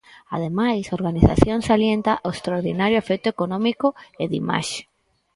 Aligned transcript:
Ademais, 0.35 0.83
a 0.85 0.95
organización 0.99 1.57
salienta 1.69 2.21
o 2.27 2.29
extraordinario 2.35 3.01
efecto 3.03 3.27
económico 3.35 3.87
e 4.21 4.23
de 4.29 4.35
imaxe. 4.43 4.79